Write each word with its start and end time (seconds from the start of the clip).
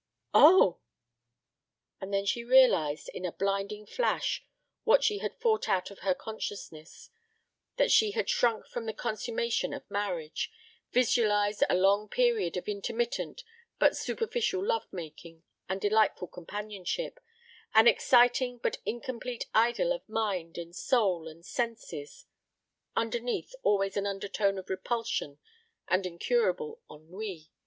"Oh!" 0.33 0.79
And 1.99 2.11
then 2.11 2.25
she 2.25 2.43
realized 2.43 3.07
in 3.09 3.23
a 3.23 3.31
blinding 3.31 3.85
flash 3.85 4.43
what 4.83 5.03
she 5.03 5.19
had 5.19 5.37
fought 5.39 5.69
out 5.69 5.91
of 5.91 5.99
her 5.99 6.15
consciousness: 6.15 7.11
that 7.77 7.91
she 7.91 8.09
had 8.09 8.27
shrunk 8.27 8.65
from 8.65 8.87
the 8.87 8.95
consummation 8.95 9.73
of 9.75 9.87
marriage, 9.91 10.51
visualized 10.91 11.63
a 11.69 11.75
long 11.75 12.09
period 12.09 12.57
of 12.57 12.67
intermittent 12.67 13.43
but 13.77 13.95
superficial 13.95 14.65
love 14.65 14.91
making 14.91 15.43
and 15.69 15.79
delightful 15.79 16.27
companionship, 16.29 17.19
an 17.75 17.87
exciting 17.87 18.57
but 18.57 18.79
incomplete 18.87 19.45
idyl 19.53 19.93
of 19.93 20.09
mind 20.09 20.57
and 20.57 20.75
soul 20.75 21.27
and 21.27 21.45
senses.... 21.45 22.25
Underneath 22.95 23.53
always 23.61 23.95
an 23.95 24.07
undertone 24.07 24.57
of 24.57 24.71
repulsion 24.71 25.37
and 25.87 26.07
incurable 26.07 26.81
ennui 26.89 27.51